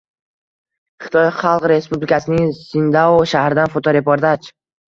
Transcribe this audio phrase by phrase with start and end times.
[1.03, 4.53] Xitoy Xalq Respublikasining Sindao shahridan fotoreportaj